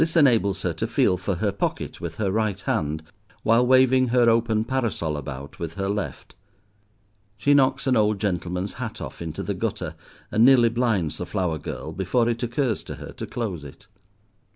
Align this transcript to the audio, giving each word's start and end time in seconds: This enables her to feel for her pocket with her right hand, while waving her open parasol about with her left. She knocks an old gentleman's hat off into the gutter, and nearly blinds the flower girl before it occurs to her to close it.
This 0.01 0.15
enables 0.15 0.63
her 0.63 0.73
to 0.73 0.87
feel 0.87 1.15
for 1.15 1.35
her 1.35 1.51
pocket 1.51 2.01
with 2.01 2.15
her 2.15 2.31
right 2.31 2.59
hand, 2.59 3.03
while 3.43 3.63
waving 3.63 4.07
her 4.07 4.27
open 4.31 4.63
parasol 4.65 5.15
about 5.15 5.59
with 5.59 5.75
her 5.75 5.87
left. 5.87 6.33
She 7.37 7.53
knocks 7.53 7.85
an 7.85 7.95
old 7.95 8.19
gentleman's 8.19 8.73
hat 8.81 8.99
off 8.99 9.21
into 9.21 9.43
the 9.43 9.53
gutter, 9.53 9.93
and 10.31 10.43
nearly 10.43 10.69
blinds 10.69 11.19
the 11.19 11.27
flower 11.27 11.59
girl 11.59 11.93
before 11.93 12.27
it 12.27 12.41
occurs 12.41 12.81
to 12.85 12.95
her 12.95 13.11
to 13.11 13.27
close 13.27 13.63
it. 13.63 13.85